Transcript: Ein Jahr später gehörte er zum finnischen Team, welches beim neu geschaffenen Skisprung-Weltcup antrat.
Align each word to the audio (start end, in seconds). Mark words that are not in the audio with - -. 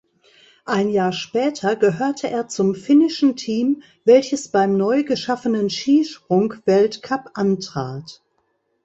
Ein 0.65 0.89
Jahr 0.89 1.11
später 1.13 1.75
gehörte 1.75 2.27
er 2.27 2.47
zum 2.47 2.73
finnischen 2.73 3.35
Team, 3.35 3.83
welches 4.03 4.47
beim 4.47 4.75
neu 4.75 5.03
geschaffenen 5.03 5.69
Skisprung-Weltcup 5.69 7.29
antrat. 7.35 8.23